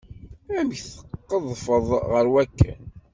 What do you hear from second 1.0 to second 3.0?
tqedfeḍ ɣer wakken?